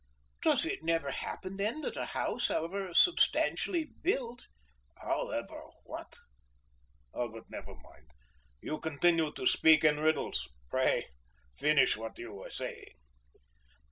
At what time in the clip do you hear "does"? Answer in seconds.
0.41-0.65